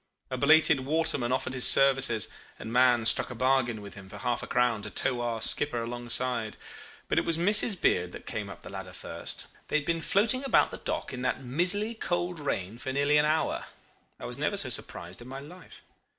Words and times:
A 0.31 0.35
belated 0.37 0.79
waterman 0.79 1.31
offered 1.31 1.53
his 1.53 1.67
services, 1.67 2.27
and 2.57 2.73
Mahon 2.73 3.05
struck 3.05 3.29
a 3.29 3.35
bargain 3.35 3.83
with 3.83 3.93
him 3.93 4.09
for 4.09 4.17
half 4.17 4.41
a 4.41 4.47
crown 4.47 4.81
to 4.81 4.89
tow 4.89 5.21
our 5.21 5.39
skipper 5.39 5.79
alongside; 5.79 6.57
but 7.07 7.19
it 7.19 7.23
was 7.23 7.37
Mrs. 7.37 7.79
Beard 7.79 8.11
that 8.13 8.25
came 8.25 8.49
up 8.49 8.61
the 8.61 8.69
ladder 8.71 8.93
first. 8.93 9.45
They 9.67 9.75
had 9.75 9.85
been 9.85 10.01
floating 10.01 10.43
about 10.43 10.71
the 10.71 10.77
dock 10.79 11.13
in 11.13 11.21
that 11.21 11.43
mizzly 11.43 11.93
cold 11.93 12.39
rain 12.39 12.79
for 12.79 12.91
nearly 12.91 13.17
an 13.19 13.25
hour. 13.25 13.65
I 14.19 14.25
was 14.25 14.39
never 14.39 14.57
so 14.57 14.71
surprised 14.71 15.21
in 15.21 15.27
my 15.27 15.39
life. 15.39 15.83